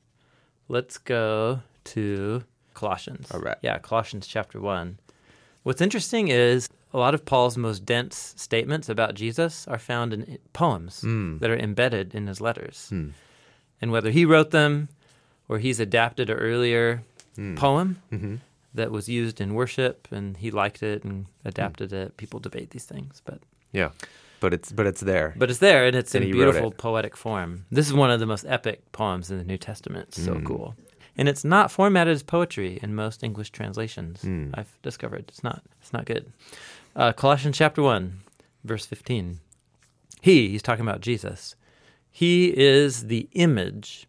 [0.69, 3.31] Let's go to Colossians.
[3.31, 3.57] All right.
[3.63, 4.99] Yeah, Colossians chapter 1.
[5.63, 10.39] What's interesting is a lot of Paul's most dense statements about Jesus are found in
[10.53, 11.39] poems Hmm.
[11.39, 12.89] that are embedded in his letters.
[13.81, 14.89] And whether he wrote them
[15.49, 17.03] or he's adapted an earlier
[17.37, 17.57] Hmm.
[17.57, 18.37] poem Mm-hmm.
[18.75, 22.85] that was used in worship and he liked it and adapted it, people debate these
[22.87, 23.23] things.
[23.25, 23.41] But
[23.73, 23.91] Yeah.
[24.45, 25.29] But it's but it's there.
[25.41, 27.51] but it's there and it's And in beautiful poetic form.
[27.77, 30.05] This is one of the most epic poems in the New Testament.
[30.09, 30.25] It's Mm.
[30.31, 30.75] so cool.
[31.17, 34.23] And it's not formatted as poetry in most English translations.
[34.23, 34.51] Mm.
[34.59, 35.63] I've discovered it's not.
[35.81, 36.25] It's not good.
[37.01, 38.05] Uh, Colossians chapter one,
[38.65, 39.27] verse fifteen.
[40.21, 41.55] He, he's talking about Jesus.
[42.11, 44.07] He is the image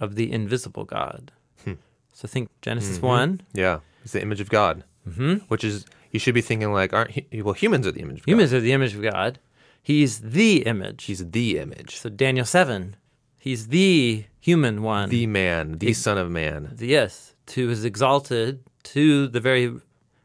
[0.00, 1.32] of the invisible God.
[1.64, 1.74] Hmm.
[2.12, 3.06] So think Genesis Mm-hmm.
[3.18, 3.40] one.
[3.52, 3.78] yeah.
[4.04, 4.84] It's the image of God.
[5.14, 7.12] hmm Which is you should be thinking like aren't
[7.44, 8.56] well humans are the image of Humans God.
[8.58, 9.38] are the image of God.
[9.84, 11.04] He's the image.
[11.04, 11.96] He's the image.
[11.98, 12.96] So Daniel seven.
[13.38, 15.10] He's the human one.
[15.10, 16.70] The man, the Ex- son of man.
[16.74, 18.60] The- yes, to is exalted
[18.94, 19.70] to the very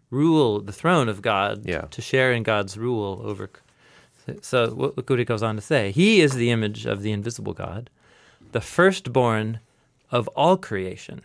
[0.10, 1.82] rule, the throne of God, Yeah.
[1.92, 3.50] to share in God's rule over.
[4.42, 5.92] So look what he goes on to say.
[5.92, 7.90] He is the image of the invisible God,
[8.54, 9.60] the firstborn
[10.12, 11.22] of all creation.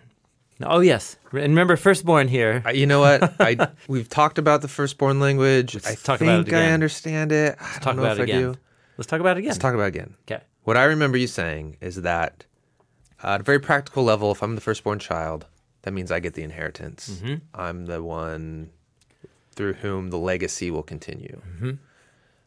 [0.62, 2.62] Oh yes, and remember firstborn here.
[2.64, 3.40] I, you know what?
[3.40, 5.74] I we've talked about the firstborn language.
[5.74, 7.56] Let's I talk think about it I understand it.
[7.60, 8.52] I don't talk know about if it I again.
[8.52, 8.58] do.
[8.96, 9.48] Let's talk about it again.
[9.48, 10.14] Let's talk about it again.
[10.30, 10.42] okay.
[10.62, 12.44] What I remember you saying is that
[13.22, 15.46] uh, at a very practical level, if I'm the firstborn child,
[15.82, 17.10] that means I get the inheritance.
[17.10, 17.34] Mm-hmm.
[17.52, 18.70] I'm the one
[19.56, 21.40] through whom the legacy will continue.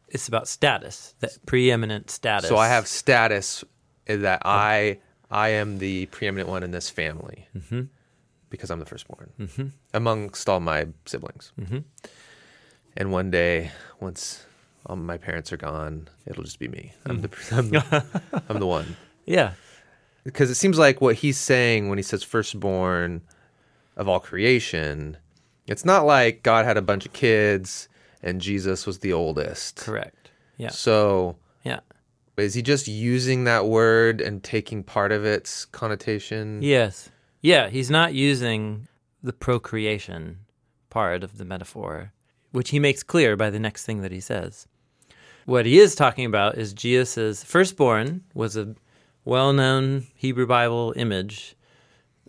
[0.08, 2.48] It's about status, that preeminent status.
[2.48, 3.62] So I have status
[4.06, 4.98] that I
[5.30, 7.82] I am the preeminent one in this family Mm-hmm.
[8.50, 11.52] Because I'm the firstborn amongst all my siblings.
[11.60, 11.78] Mm-hmm.
[12.96, 14.44] And one day, once
[14.86, 16.94] all my parents are gone, it'll just be me.
[17.06, 18.96] I'm the I'm the, I'm the one.
[19.26, 19.52] Yeah.
[20.24, 23.22] because it seems like what he's saying when he says firstborn
[23.96, 25.16] of all creation,
[25.66, 27.88] it's not like God had a bunch of kids
[28.22, 29.76] and Jesus was the oldest.
[29.76, 30.30] Correct.
[30.56, 30.70] Yeah.
[30.70, 31.80] So Yeah.
[32.36, 36.62] is he just using that word and taking part of its connotation?
[36.62, 37.10] Yes.
[37.40, 38.88] Yeah, he's not using
[39.22, 40.40] the procreation
[40.90, 42.12] part of the metaphor,
[42.50, 44.66] which he makes clear by the next thing that he says.
[45.44, 48.74] What he is talking about is Jesus' firstborn was a
[49.24, 51.56] well known Hebrew Bible image,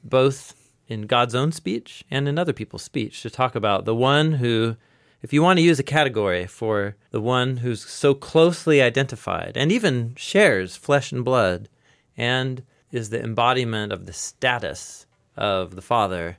[0.04, 0.54] both
[0.88, 4.76] in God's own speech and in other people's speech, to talk about the one who,
[5.22, 9.72] if you want to use a category for the one who's so closely identified and
[9.72, 11.68] even shares flesh and blood
[12.16, 15.06] and is the embodiment of the status
[15.38, 16.38] of the Father,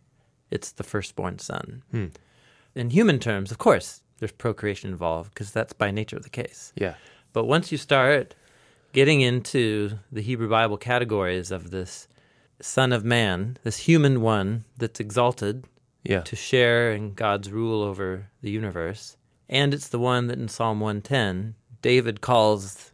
[0.50, 1.82] it's the firstborn son.
[1.90, 2.06] Hmm.
[2.74, 6.72] In human terms, of course, there's procreation involved because that's by nature the case.
[6.76, 6.94] Yeah.
[7.32, 8.34] But once you start
[8.92, 12.08] getting into the Hebrew Bible categories of this
[12.60, 15.64] Son of Man, this human one that's exalted
[16.04, 16.20] Yeah.
[16.22, 19.16] to share in God's rule over the universe,
[19.48, 22.92] and it's the one that in Psalm 110, David calls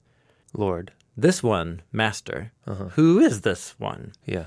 [0.54, 0.92] Lord.
[1.16, 2.52] This one Master.
[2.66, 2.88] Uh-huh.
[2.94, 4.12] Who is this one?
[4.24, 4.46] Yeah.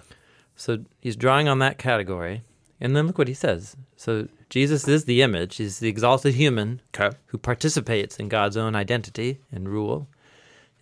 [0.55, 2.43] So he's drawing on that category.
[2.82, 3.75] And then look what he says.
[3.97, 7.15] So Jesus is the image, he's the exalted human Okay.
[7.27, 10.08] who participates in God's own identity and rule,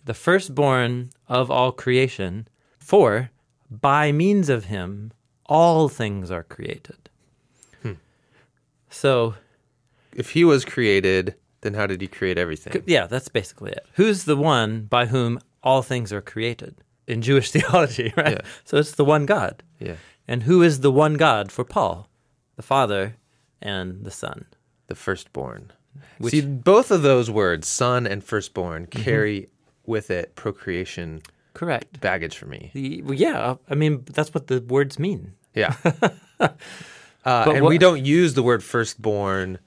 [0.04, 2.46] the firstborn of all creation,
[2.78, 3.30] for
[3.70, 5.12] by means of him
[5.46, 7.10] all things are created.
[7.82, 7.94] Hmm.
[8.90, 9.34] So,
[10.14, 12.82] If he was created, then how did he create everything?
[12.86, 13.84] yeah, that's basically it.
[13.94, 16.74] Who's the one by whom all things are created?
[17.06, 18.36] In Jewish theology, right?
[18.38, 18.46] Yeah.
[18.64, 19.62] So it's the one God.
[19.78, 19.96] Yeah.
[20.26, 22.08] And who is the one God for Paul?
[22.56, 23.16] The Father
[23.62, 24.46] and the Son.
[24.88, 25.72] The firstborn.
[26.18, 29.48] Which- See, both of those words, son and firstborn, carry
[29.86, 31.22] with it procreation
[31.54, 32.00] Correct.
[32.00, 32.70] baggage for me.
[32.74, 35.32] Yeah, I mean, that's what the words mean.
[35.54, 35.74] Yeah.
[36.40, 36.48] uh,
[37.24, 39.58] and what- we don't use the word firstborn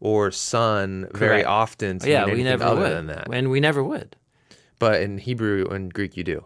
[0.00, 2.92] or son very often to yeah, mean we never other would.
[2.96, 3.28] than that.
[3.32, 4.16] And we never would.
[4.80, 6.44] But in Hebrew and Greek, you do.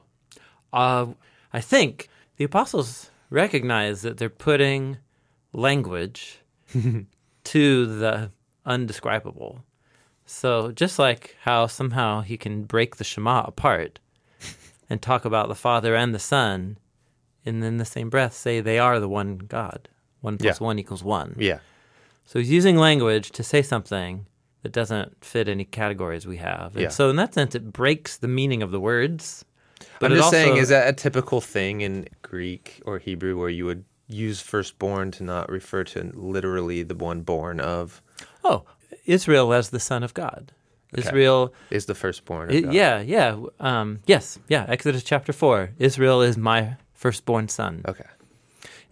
[0.73, 1.07] Uh,
[1.53, 4.99] I think the apostles recognize that they're putting
[5.53, 6.41] language
[7.45, 8.31] to the
[8.67, 9.65] undescribable.
[10.27, 14.01] So just like how somehow he can break the Shema apart
[14.91, 16.79] and talk about the Father and the Son,
[17.47, 19.89] and in the same breath say they are the one God.
[20.23, 20.67] One plus Yeah.
[20.67, 21.37] one equals one.
[21.39, 21.59] Yeah.
[22.25, 24.27] So he's using language to say something
[24.65, 26.75] that doesn't fit any categories we have.
[26.75, 26.89] And Yeah.
[26.89, 29.45] so in that sense, it breaks the meaning of the words.
[30.01, 33.51] But I'm it just saying, is that a typical thing in Greek or Hebrew where
[33.51, 38.03] you would use firstborn to not refer to literally the one born of
[38.43, 38.65] Oh,
[39.05, 40.53] Israel as the son of God.
[40.97, 42.73] Israel, is the firstborn of i- God?
[42.75, 44.65] yeah, yeah, um, yes, yeah.
[44.69, 45.71] Exodus chapter four.
[45.79, 47.83] Israel is my firstborn son.
[47.87, 48.05] Okay.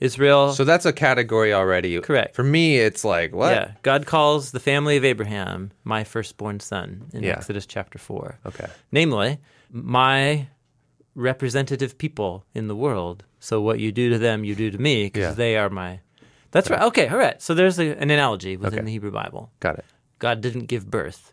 [0.02, 2.00] Israel, So that's a category already.
[2.00, 2.34] Correct.
[2.34, 3.52] For me, it's like, what?
[3.52, 3.72] yeah.
[3.82, 7.32] God calls the family of Abraham my firstborn son in Yeah.
[7.36, 8.38] Exodus chapter four.
[8.46, 8.66] Okay.
[8.90, 9.38] Namely,
[9.70, 10.48] my
[11.14, 13.24] representative people in the world.
[13.38, 15.32] So what you do to them, you do to me, because Yeah.
[15.32, 16.00] they are my.
[16.50, 16.82] That's right.
[16.82, 17.40] Okay, all right.
[17.40, 18.84] So there's a, an analogy within Okay.
[18.84, 19.50] the Hebrew Bible.
[19.60, 19.84] Got it.
[20.18, 21.32] God didn't give birth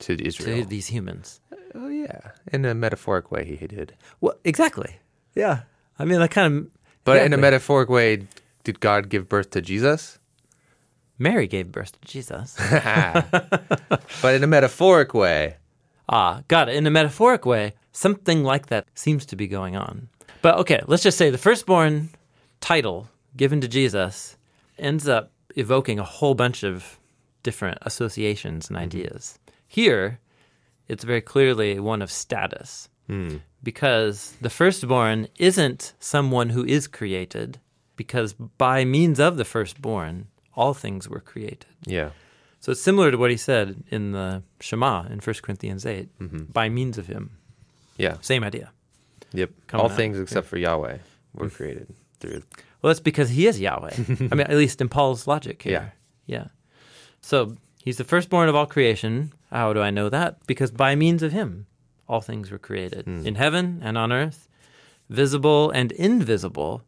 [0.00, 1.40] To Israel to these humans.
[1.74, 2.20] oh, yeah.
[2.52, 3.94] In a metaphoric way, he did.
[4.20, 4.96] Well, exactly.
[5.34, 5.62] Yeah.
[5.98, 6.66] I mean, that kind of.
[7.10, 7.40] But in a exactly.
[7.42, 8.26] metaphoric way,
[8.64, 10.18] did God give birth to Jesus?
[11.18, 12.56] Mary gave birth to Jesus.
[14.22, 15.56] but in a metaphoric way,
[16.08, 16.76] ah, got it.
[16.76, 20.08] In a metaphoric way, something like that seems to be going on.
[20.40, 22.10] But okay, let's just say the firstborn
[22.60, 24.36] title given to Jesus
[24.78, 26.98] ends up evoking a whole bunch of
[27.42, 29.38] different associations and ideas.
[29.66, 30.20] Here,
[30.88, 32.88] it's very clearly one of status.
[33.62, 37.58] Because the firstborn isn't someone who is created,
[37.96, 41.66] because by means of the firstborn, all things were created.
[41.84, 42.10] yeah.
[42.62, 46.44] So it's similar to what he said in the Shema in 1 Corinthians 8, mm-hmm.
[46.52, 47.38] by means of him.
[47.96, 48.16] Yeah.
[48.20, 48.70] Same idea.
[49.32, 49.50] Yep.
[49.66, 50.98] Coming All out, things except for Yahweh
[51.34, 51.88] were created
[52.20, 52.42] through.
[52.82, 53.92] Well, that's because he is Yahweh.
[54.30, 55.92] I mean, at least in Paul's logic here.
[56.24, 56.46] Yeah.
[57.20, 59.34] So he's the firstborn of all creation.
[59.50, 60.46] How do I know that?
[60.46, 61.66] Because by means of him,
[62.10, 63.26] all things were created hmm.
[63.26, 64.48] in heaven and on earth,
[65.08, 66.82] visible and invisible,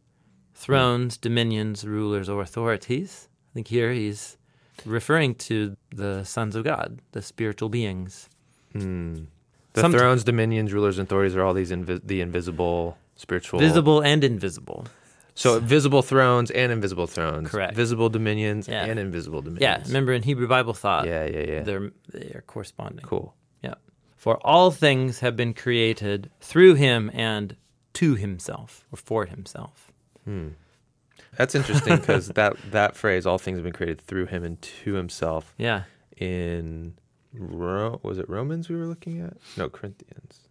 [0.55, 3.29] thrones, dominions, rulers, or authorities.
[3.53, 4.37] I think here he's
[4.85, 8.29] referring to the sons of God, the spiritual beings.
[8.73, 9.25] Hmm.
[9.75, 13.61] The Somet- thrones, dominions, rulers, and authorities are all these invi- the invisible spiritual.
[13.61, 14.87] Visible and invisible.
[15.35, 17.49] So visible thrones and invisible thrones.
[17.49, 17.75] Correct.
[17.75, 18.85] Visible dominions Yeah.
[18.85, 19.63] and invisible dominions.
[19.63, 21.61] Yeah, remember in Hebrew Bible thought, Yeah, yeah, yeah.
[21.63, 23.05] they're they are corresponding.
[23.07, 23.35] Cool.
[24.23, 27.57] For all things have been created through him and
[27.95, 29.91] to himself or for himself.
[31.37, 34.95] That's interesting because that that phrase, "all things have been created through Him and to
[34.95, 35.83] Himself," Yeah.
[36.17, 36.95] in
[37.35, 39.35] Ro- was it Romans we were looking at?
[39.57, 40.47] No, Corinthians.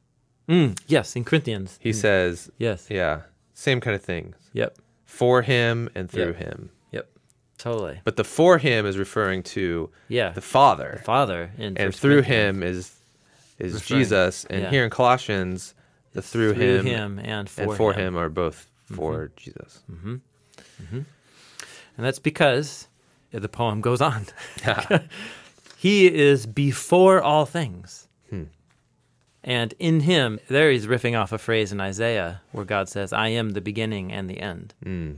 [0.50, 1.78] Mm, yes, in Corinthians.
[1.80, 2.88] He Mm, says, Yes.
[2.90, 3.22] yeah,
[3.54, 4.80] same kind of things Yep.
[5.06, 6.44] for Him and through Yep.
[6.44, 6.70] Him.
[6.92, 7.10] Yep.
[7.58, 8.02] Totally.
[8.04, 10.32] But the for Him is referring to Yeah.
[10.32, 12.98] the Father, The Father in and through Him is
[13.62, 14.46] is Referring- Jesus.
[14.46, 14.70] And yeah.
[14.70, 15.74] here in Colossians,
[16.14, 18.00] the through, through him, him and for, and for him.
[18.00, 18.08] Mm-hmm.
[18.08, 18.18] him.
[18.18, 19.84] are both for Jesus.
[21.98, 22.88] And that's because
[23.32, 24.26] the poem goes on.
[25.78, 28.08] he is before all things.
[29.44, 33.30] And in him, there he's riffing off a phrase in Isaiah where God says, I
[33.30, 34.74] am the beginning and the end.
[34.86, 35.18] Mm.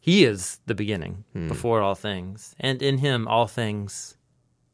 [0.00, 2.54] He is the beginning before all things.
[2.58, 4.16] And in him, all things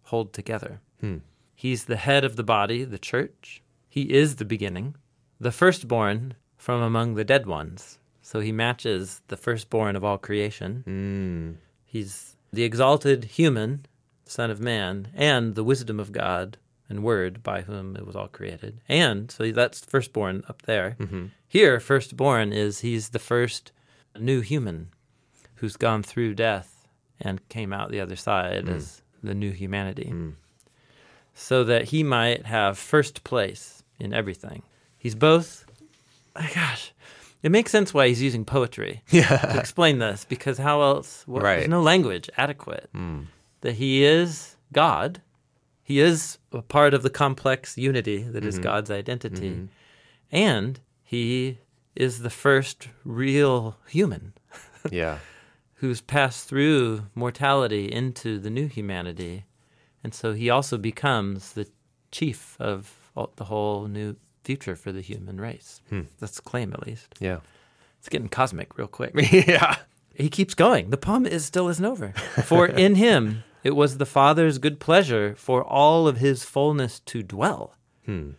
[0.05, 0.81] hold together.
[1.01, 1.19] Hmm.
[1.59, 3.65] He's the head of the body, the church.
[3.89, 4.95] He is the beginning,
[5.41, 7.99] the firstborn from among the dead ones.
[8.23, 10.85] So he matches the firstborn of all creation.
[10.87, 11.57] Mm.
[11.85, 13.87] He's the exalted human,
[14.25, 18.29] Son of Man, and the wisdom of God and Word by whom it was all
[18.29, 18.81] created.
[18.89, 20.95] And so that's firstborn up there.
[21.01, 21.27] Mm-hmm.
[21.49, 23.73] Here, firstborn is he's the first
[24.17, 24.91] new human
[25.57, 26.87] who's gone through death
[27.21, 30.13] and came out the other side as the new humanity.
[31.41, 34.63] So that he might have first place in everything.
[34.99, 35.65] He's both,
[36.35, 36.93] oh gosh,
[37.43, 39.39] it makes sense why he's using poetry yeah.
[39.39, 41.25] to explain this because how else?
[41.27, 41.59] Well, Right.
[41.59, 42.89] There's no language adequate.
[42.93, 43.23] Hmm.
[43.61, 45.21] That he is God.
[45.83, 48.65] He is a part of the complex unity that is mm-hmm.
[48.65, 49.51] God's identity.
[49.51, 49.67] Mm-hmm.
[50.31, 51.59] And he
[51.97, 54.35] is the first real human
[54.91, 55.19] Yeah.
[55.75, 59.45] who's passed through mortality into the new humanity.
[60.05, 61.67] And so he also becomes the
[62.13, 65.81] chief of all, the whole new future for the human race.
[65.91, 66.03] Hmm.
[66.21, 67.15] That's the claim, at least.
[67.21, 67.41] Yeah.
[67.99, 69.13] It's getting cosmic real quick.
[69.33, 69.77] yeah.
[70.15, 70.91] he keeps going.
[70.91, 72.13] The poem is still isn't over.
[72.45, 77.23] For in him it was the Father's good pleasure for all of his fullness to
[77.23, 77.75] dwell.
[78.07, 78.31] Hmm.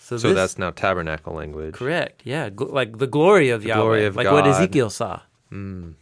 [0.00, 1.74] So, So this- that's now tabernacle language.
[1.74, 2.22] correct.
[2.24, 5.92] Yeah, gl- like the glory of Yahweh, glory of like what Ezekiel saw, hmm.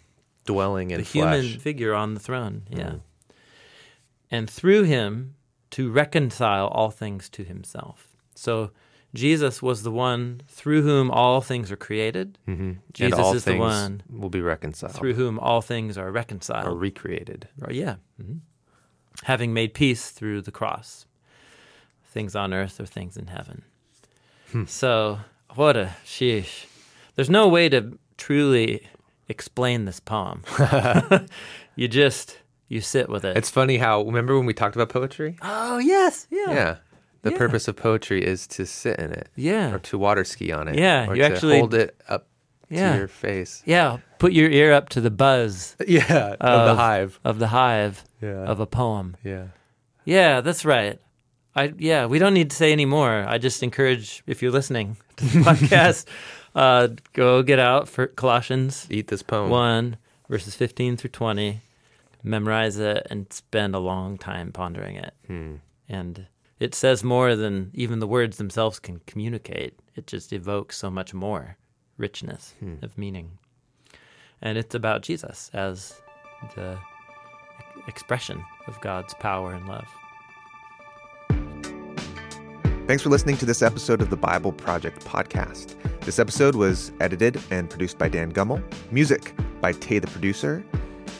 [0.46, 1.42] Dwelling in the flesh.
[1.44, 2.62] human figure on the throne.
[2.68, 2.96] Yeah,
[4.34, 5.34] and through him
[5.70, 8.16] to reconcile all things to himself.
[8.34, 8.70] So
[9.14, 12.38] Jesus was the one through whom all things are created.
[12.48, 12.78] Mhm.
[12.92, 16.66] Jesus is the one will be reconciled through whom all things are reconciled.
[16.66, 17.48] or recreated.
[17.62, 17.96] Or, yeah.
[18.20, 18.40] mhm.
[19.22, 21.06] Having made peace through the cross,
[22.04, 23.62] things on earth or things in heaven.
[24.66, 25.18] So,
[25.54, 26.66] what a sheesh.
[27.14, 28.86] There's no way to truly
[29.28, 30.42] explain this poem.
[31.76, 33.36] you just, you sit with it.
[33.36, 35.36] It's funny how remember when we talked about poetry?
[35.42, 36.26] oh, yes.
[36.30, 36.50] Yeah.
[36.50, 36.76] Yeah.
[37.22, 37.38] The Yeah.
[37.38, 39.72] purpose of poetry is to sit in it Yeah.
[39.74, 40.78] or to water ski on it.
[40.78, 42.26] Yeah, Or you to actually- hold it up
[42.68, 42.92] Yeah.
[42.92, 43.62] to your face.
[43.64, 43.98] Yeah.
[44.18, 46.36] Put your ear up to the buzz Yeah.
[46.40, 47.20] of the hive.
[47.24, 48.44] of the hive Yeah.
[48.44, 49.16] of a poem.
[49.24, 49.44] yeah.
[50.04, 50.98] Yeah, that's right.
[51.56, 53.24] I yeah, we don't need to say any more.
[53.26, 56.04] I just encourage if you're listening to the podcast,
[56.54, 59.48] uh, go get out for Colossians Eat this poem.
[59.50, 59.96] one
[60.28, 61.60] verses fifteen through twenty,
[62.24, 65.14] memorize it, and spend a long time pondering it.
[65.26, 65.56] Hmm.
[65.88, 66.26] And
[66.58, 69.78] it says more than even the words themselves can communicate.
[69.94, 71.56] It just evokes so much more
[71.98, 73.38] richness of meaning.
[74.42, 76.00] And it's about Jesus as
[76.56, 76.78] the
[77.86, 79.86] expression of God's power and love.
[82.86, 85.74] Thanks for listening to this episode of the Bible Project podcast.
[86.00, 88.62] This episode was edited and produced by Dan Gummel.
[88.92, 90.62] Music by Tae the producer.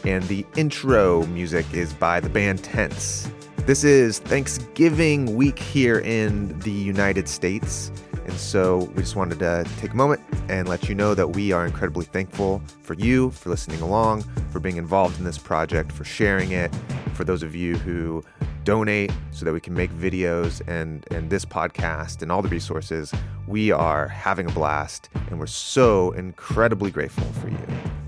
[0.05, 3.29] And the intro music is by the band Tents.
[3.67, 7.91] This is Thanksgiving week here in the United States.
[8.27, 11.53] And so we just wanted to take a moment and let you know that we
[11.53, 16.05] are incredibly thankful for you, for listening along, for being involved in this project, for
[16.05, 16.75] sharing it,
[17.15, 18.23] for those of you who
[18.65, 23.13] donate so that we can make videos and and this podcast and all the resources
[23.47, 27.59] we are having a blast and we're so incredibly grateful for you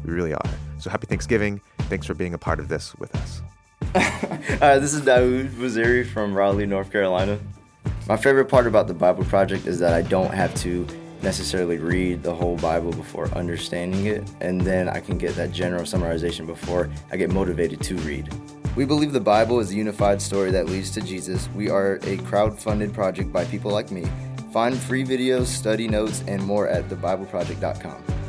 [0.05, 3.43] we really are so happy thanksgiving thanks for being a part of this with us
[4.61, 7.39] Uh, this is Daoud Waziri from Raleigh, North Carolina.
[8.09, 10.87] My favorite part about the Bible Project is that I don't have to
[11.20, 15.83] necessarily read the whole Bible before understanding it, and then I can get that general
[15.83, 18.33] summarization before I get motivated to read.
[18.77, 21.49] We believe the Bible is a unified story that leads to Jesus.
[21.55, 24.07] We are a crowd-funded project by people like me.
[24.53, 28.26] Find free videos, study notes, and more at thebibleproject.com.